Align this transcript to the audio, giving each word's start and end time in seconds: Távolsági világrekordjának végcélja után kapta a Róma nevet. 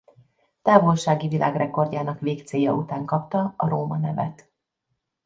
Távolsági 0.61 1.27
világrekordjának 1.27 2.19
végcélja 2.19 2.73
után 2.73 3.05
kapta 3.05 3.53
a 3.57 3.67
Róma 3.67 3.97
nevet. 3.97 4.51